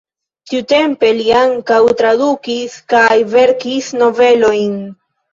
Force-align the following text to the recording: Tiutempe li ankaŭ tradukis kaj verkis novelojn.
Tiutempe 0.51 1.09
li 1.17 1.25
ankaŭ 1.41 1.77
tradukis 1.99 2.77
kaj 2.93 3.17
verkis 3.33 3.91
novelojn. 3.99 4.73